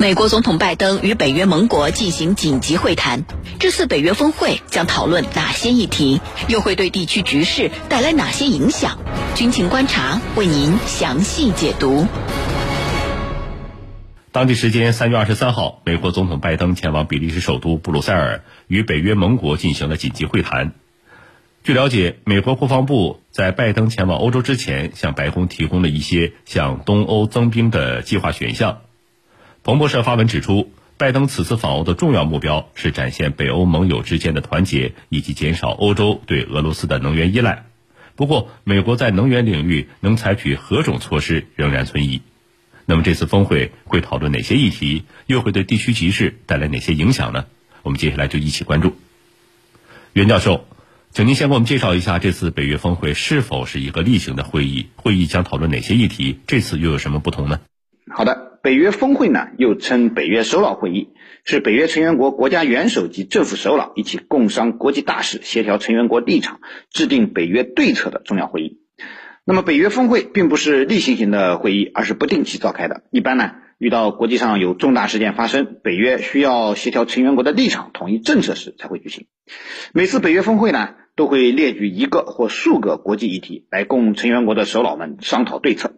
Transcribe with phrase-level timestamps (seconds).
[0.00, 3.24] 美国总统拜登与北约盟国进行紧急会谈，
[3.58, 6.20] 这次北约峰会将讨论哪些议题？
[6.46, 8.96] 又会对地区局势带来哪些影响？
[9.34, 12.06] 军情观察为您详细解读。
[14.30, 20.74] 当地时间三月二十三号，美国总统拜登前往比利时首都布鲁塞尔，与北约盟国进行了紧急会谈。
[21.64, 28.78] 据了解，美国国防部在拜登前往欧洲之前，向白宫提供了一些向东欧增兵的计划选项。
[29.62, 37.66] 彭博社发文指出，拜登此次访欧的重要目标是展现北欧盟友之间的团结，以及减少欧洲对俄罗斯的能源依赖。
[38.16, 42.22] 不过，美国在能源领域能采取何种措施仍然存疑。
[42.86, 45.04] 那么，这次峰会会讨论哪些议题？
[45.26, 47.44] 又会对地区局势带来哪些影响呢？
[47.82, 48.96] 我们接下来就一起关注。
[50.14, 50.64] 袁教授，
[51.12, 54.88] 请您先给我们介绍一下这次北约峰会是否是一个例行的会议？
[54.96, 56.40] 会议将讨论哪些议题？
[56.46, 57.60] 这次又有什么不同呢？
[58.10, 58.47] 好的。
[58.62, 61.10] 北约峰会呢，又称北约首脑会议，
[61.44, 66.60] 是北约成员国国家元首及政府首脑一起共商国际大事、协调成员国立场、
[66.90, 68.80] 制定北约对策的重要会议。
[69.44, 73.04] 那么，北约峰会并不是例行型的会议，而是不定期召开的。
[73.10, 79.26] 一般呢，遇到国际上有重大事件发生，北约需要协调成员国的立场、统一政策时才会举行。
[79.94, 85.94] 每次北约峰会呢，都会列举一个或数个国际议题，来供成员国的首脑们商讨对策。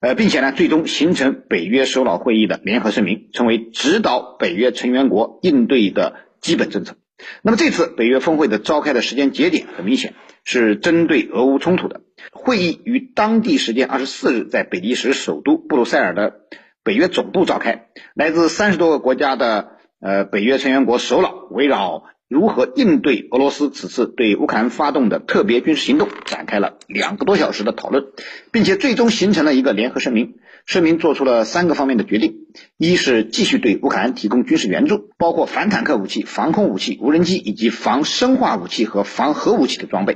[0.00, 6.96] 呃，并且呢，最终形成北约首脑会议的联合声明，成为指导北约成员国应对的基本政策。
[7.42, 12.02] 那么这次北约峰会的召开的时间节点很明显是针对俄乌冲突的。
[12.30, 16.42] 会议于当地时间二十四日在比利时首都布鲁塞尔的
[16.88, 22.04] 北约总部召开，来自三十多个国家的呃北约成员国首脑围绕。
[22.28, 28.06] 如何应对俄罗斯此次对乌克兰发动的特别军事行动，展开了两个多小时的讨论，
[28.52, 30.36] 并且最终形成了一个联合声明。
[30.64, 32.46] 声明做出了三个方面的决定：
[32.78, 40.14] 一是继续对乌克兰提供军事援助，包括反坦克武器、防空武器、无人机以及防生化武器和防核武器的装备；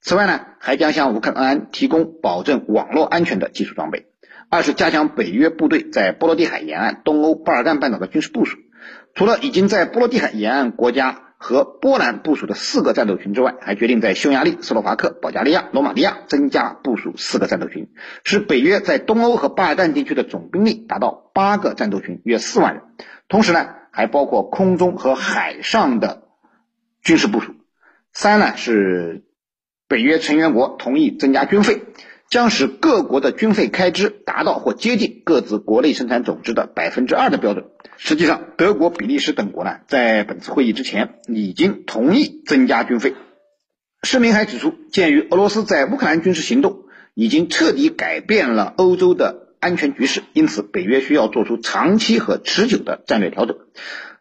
[0.00, 4.02] 此外呢，还将向乌克兰提供保证网络安全的技术装备；
[4.50, 8.58] 二是加强北约部队在波罗的海沿岸、东欧、巴尔干半岛的军事部署。
[9.14, 11.22] 除了已经在波罗的海沿岸国家。
[11.40, 17.90] 和波兰部署的四个战斗群之外，还决定在匈牙利、斯洛伐克、保加利亚、罗马尼亚增加部署四个战斗群，
[18.24, 22.82] 使北约在东欧和巴尔干地区的总兵力达到八个战斗群，约四万人。
[23.28, 26.24] 同时呢，还包括空中和海上的
[27.02, 27.54] 军事部署。
[28.12, 29.22] 三呢是
[29.86, 31.84] 北约成员国同意增加军费。
[32.30, 37.66] 将使各国的军费开支达到或接近各自国内生产总值的百分之二的标准。
[37.96, 43.14] 实际上，德国、比利时等国呢，在本次会议之前已经同意增加军费。
[44.02, 46.84] 声明还指出，鉴于俄罗斯在乌克兰军事行动
[47.14, 53.56] 已经彻底改变了欧洲的安全局势，因此北约需要做出长期和持久的战略调整。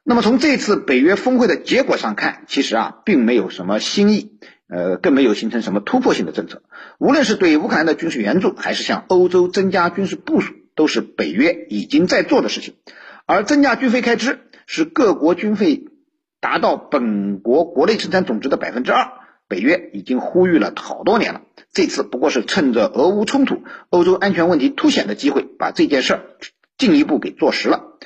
[0.04, 4.32] 那么，从这次北约峰会的结果上看，其实啊，并没有什么新意。
[4.70, 6.62] 呃，更没有形成什么突破性的政策。
[7.00, 12.74] 无论是对乌克兰的军事援助，还是向欧洲增加军事部署，都是北约已经在做的事情。
[13.26, 15.86] 而增加军费开支，使各国军费
[16.40, 19.12] 达到本国国内生产总值的百分之二，
[19.48, 21.42] 北约已经呼吁了好多年了。
[21.72, 26.22] 这次不过是趁着俄乌冲突、欧洲安全问题凸显的机会，把这件事儿
[26.78, 27.98] 进一步给做实了。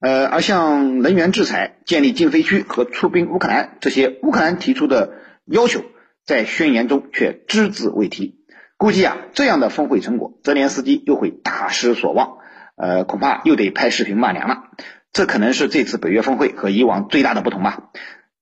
[0.00, 5.12] 呃，而像能源制裁、建立禁飞区和出兵乌克兰这些乌克兰提出的
[5.44, 5.82] 要求。
[6.28, 8.34] 在宣言中却只字未提，
[8.76, 12.36] 估计啊，这样的峰会成果，泽连斯基又会大失所望，
[12.76, 14.64] 呃，恐怕又得拍视频骂娘了。
[15.10, 17.84] 这可能是这次北约峰会和以往最大的不同吧。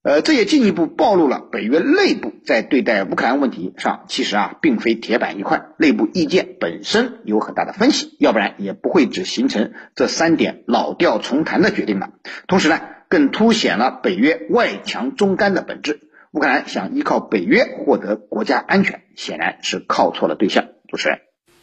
[0.02, 12.10] 呃，这也进一步暴露了北约内部在对待乌克兰问题上，其实啊，并非铁板一块，内部意见本身有很大的分歧，要不然也不会只形成这三点老调重弹的决定了。
[12.48, 16.00] 同时呢，更凸显了北约外强中干的本质。
[16.36, 20.66] 乌克兰想依靠北约获得国家安全，显然是靠错了对象。
[20.86, 21.20] 主持人，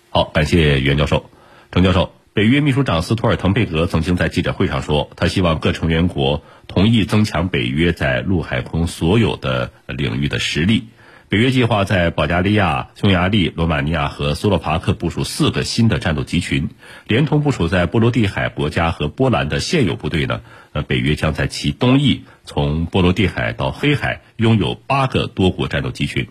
[0.10, 1.30] 好，感谢袁教授、
[1.72, 2.12] 程教授。
[2.34, 10.86] 北约秘书长斯托尔滕贝格曾经在记者会上说，他希望各成员国同意增强北约在陆海空所有的领域的实力。
[11.30, 16.70] 北约计划在保加利亚、匈牙利、罗马尼亚和斯洛伐克部署四个新的战斗集群，
[17.08, 20.42] 连同部署在波罗的海国家和波兰的现有部队呢。
[20.74, 26.28] 呃，北约将在其东翼，从波罗的海到黑海，拥有八个多国战斗集群。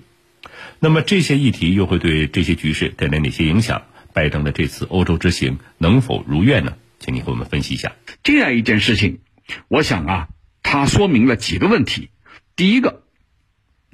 [0.78, 3.82] 那么这些议题又会对这些局势带来哪些影响？
[4.12, 6.74] 拜登的这次欧洲之行能否如愿呢？
[7.00, 7.92] 请你给我们分析一下。
[8.22, 9.18] 这样一件事情，
[9.66, 10.28] 我想啊，
[10.62, 12.10] 它说明了几个问题。
[12.54, 13.01] 第一个。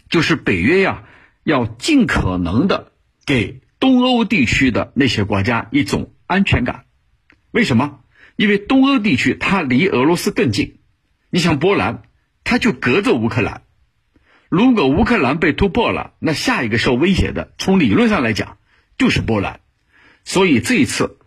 [0.08, 1.04] 就是北约呀，
[1.44, 2.92] 要尽可能的
[3.26, 6.84] 给东欧地区的那些国家一种安全感。
[7.50, 8.00] 为什么？
[8.36, 10.78] 因为东欧地区它离俄罗斯更近，
[11.30, 12.02] 你像波兰，
[12.44, 13.62] 它就隔着乌克兰。
[14.48, 18.58] 如果乌克兰被突破了，那下一个受威胁的，从理论上来讲
[18.96, 19.60] 就是波兰。
[20.24, 21.18] 所以这一次，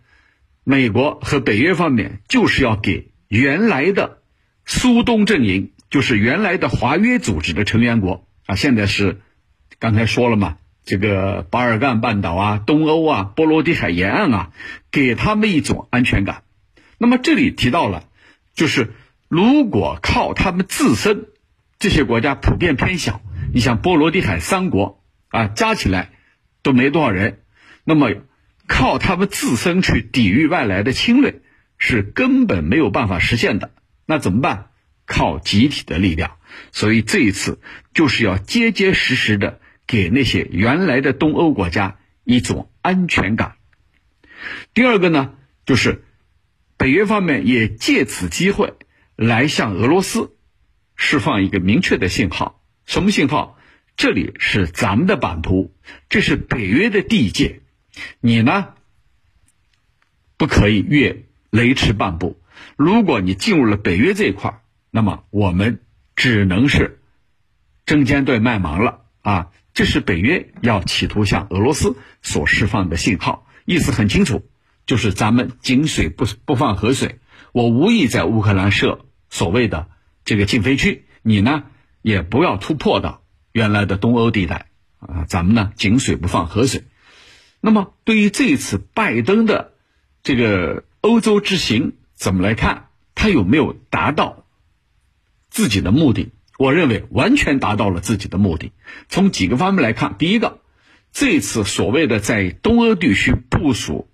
[0.64, 4.22] 美国和北约方面就是要给原来的
[4.64, 9.20] 苏东阵营，就是原来的华约组织的成员国啊，现在是
[9.78, 14.50] 刚才说了嘛，这个巴尔干半岛啊、东欧啊、波罗的海沿岸啊，
[14.90, 16.42] 给他们一种安全感。
[16.98, 18.04] 那么这里提到了，
[18.54, 18.92] 就是
[19.28, 21.26] 如果靠他们自身。
[21.78, 23.20] 这些国家普遍偏小，
[23.52, 26.12] 你像波罗的海三国啊，加起来
[26.62, 27.40] 都没多少人，
[27.82, 28.08] 那么
[28.68, 31.40] 靠他们自身去抵御外来的侵略
[31.78, 33.72] 是根本没有办法实现的。
[34.06, 34.66] 那怎么办？
[35.12, 36.38] 靠集体的力量。
[36.72, 37.60] 所以这一次
[37.92, 43.56] 就是要结结实实的给那些原来的东欧国家一种安全感。
[44.72, 45.34] 第二个呢，
[45.66, 46.02] 就是
[46.78, 48.74] 北约方面也借此机会
[49.16, 50.34] 来向俄罗斯。
[50.94, 53.58] 释放一个明确的信号，什么信号？
[53.96, 55.74] 这里是咱们的版图，
[56.08, 57.60] 这是北约的地界，
[58.20, 58.74] 你呢
[60.36, 62.40] 不可以越雷池半步。
[62.76, 64.61] 如果你进入了北约这一块
[64.94, 65.80] 那么我们
[66.14, 67.00] 只能是
[67.86, 69.48] 针尖对麦芒了啊！
[69.72, 74.46] 这是北约要企图向俄罗斯所释放的信号，意思很清楚，
[74.84, 77.20] 就是咱们井水不不犯河水，
[77.52, 79.88] 我无意在乌克兰设所谓的。
[80.26, 81.64] 这个禁飞区，你呢
[82.02, 84.66] 也不要突破到原来的东欧地带
[85.00, 85.24] 啊！
[85.26, 86.84] 咱们呢井水不犯河水。
[87.62, 89.72] 那么对于这次拜登的
[90.22, 92.88] 这个欧洲之行，怎么来看？
[93.14, 94.41] 他有没有达到
[95.52, 96.30] 自己的目的？
[96.58, 98.72] 我认为完全达到了自己的目的。
[99.08, 100.60] 从几个方面来看，第一个，
[101.12, 104.08] 这次所谓的在东欧地区部署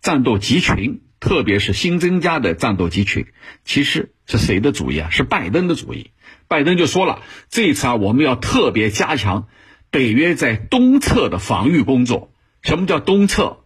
[0.00, 1.02] 战斗集群。
[1.20, 3.26] 特别是新增加的战斗集群，
[3.64, 5.10] 其实是谁的主意啊？
[5.10, 6.12] 是拜登的主意。
[6.46, 9.48] 拜登就说了，这一次啊，我们要特别加强
[9.90, 12.32] 北约在东侧的防御工作。
[12.62, 13.64] 什么叫东侧？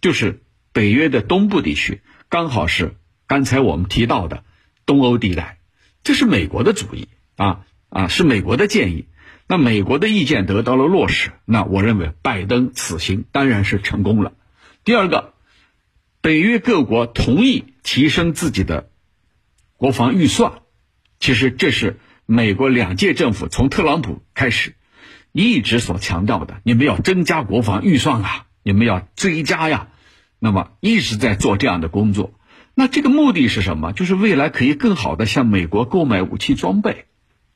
[0.00, 0.40] 就是
[0.72, 2.00] 北约的东部地区，
[2.30, 2.96] 刚好是
[3.26, 4.42] 刚才我们提到的
[4.86, 5.58] 东欧地带。
[6.04, 9.06] 这是美国的主意啊啊，是美国的建议。
[9.48, 14.34] 那美国的意见得到了落实，那我认为拜登此行当然是成功了。
[14.84, 15.34] 第二个。
[16.20, 18.88] 北约各国同意提升自己的
[19.76, 20.62] 国防预算，
[21.20, 24.74] 其实这是美国两届政府从特朗普开始
[25.32, 26.62] 一直所强调的。
[26.62, 29.88] 你们要增加国防预算啊，你们要追加呀，
[30.38, 32.32] 那么一直在做这样的工作。
[32.74, 33.92] 那这个目的是什么？
[33.92, 37.06] 就是未来可以更好的向美国购买武器装备，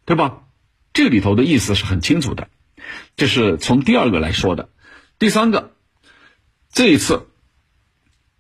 [0.05, 0.45] 对吧？
[0.93, 2.49] 这里头的意思是很清楚的。
[3.17, 4.69] 这是从第二个来说的。
[5.19, 5.73] 第三个，
[6.73, 7.27] 这一次。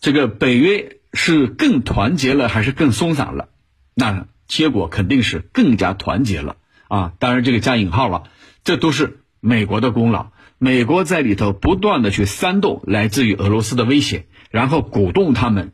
[0.01, 3.49] 这个北约是更团结了还是更松散了？
[3.95, 7.15] 那结果肯定是更加团结了啊！
[7.19, 8.31] 当然这个加引号了，
[8.63, 10.31] 这都是美国的功劳。
[10.59, 15.73] 美国在里头不断的去煽动来自于俄罗斯的威胁，然后鼓动他们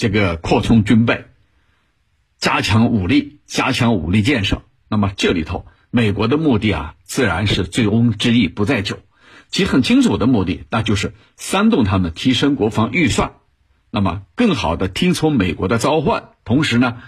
[0.00, 1.26] 这个扩充军备、
[2.38, 4.62] 加强武力、加强武力建设。
[4.88, 8.98] 那么这里头美国的目的啊，自然是醉翁之意不在酒。
[9.50, 13.32] 其很清楚的目的，那就是煽动他们提升国防预算，
[13.90, 17.02] 那么更好的听从美国的召唤，同时呢，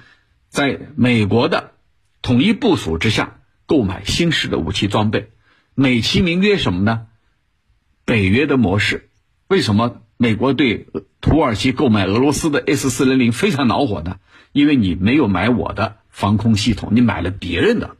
[0.50, 1.72] 在美国的
[2.20, 5.30] 统一部署之下，购买新式的武器装备，
[5.74, 7.06] 美其名曰什么呢？
[8.04, 9.08] 北约的模式。
[9.48, 10.86] 为什么美国对
[11.20, 14.18] 土耳其购买俄罗斯的 S 四零零非常恼火呢？
[14.52, 17.96] 因为你没有买我的防空系统，你买了别人的。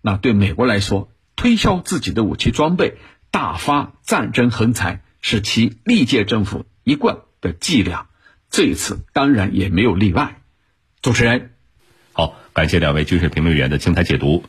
[0.00, 2.94] 那对美国来说，推销自己的武器装备。
[3.30, 8.06] 大发战争横财是其历届政府一贯的伎俩，
[8.48, 10.40] 这一次当然也没有例外。
[11.02, 11.50] 主持人，
[12.14, 14.42] 好，感谢两位军事评论员的精彩解读。